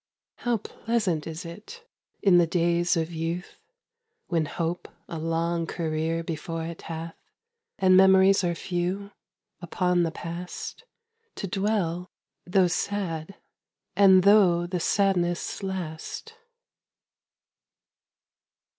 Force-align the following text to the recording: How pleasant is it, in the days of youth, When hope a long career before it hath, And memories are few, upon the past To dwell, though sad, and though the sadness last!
How 0.37 0.57
pleasant 0.57 1.27
is 1.27 1.45
it, 1.45 1.87
in 2.23 2.39
the 2.39 2.47
days 2.47 2.97
of 2.97 3.11
youth, 3.13 3.57
When 4.29 4.45
hope 4.47 4.87
a 5.07 5.19
long 5.19 5.67
career 5.67 6.23
before 6.23 6.63
it 6.65 6.81
hath, 6.81 7.13
And 7.77 7.95
memories 7.95 8.43
are 8.43 8.55
few, 8.55 9.11
upon 9.61 10.01
the 10.01 10.09
past 10.09 10.85
To 11.35 11.45
dwell, 11.47 12.09
though 12.47 12.65
sad, 12.65 13.35
and 13.95 14.23
though 14.23 14.65
the 14.65 14.79
sadness 14.79 15.61
last! 15.61 16.33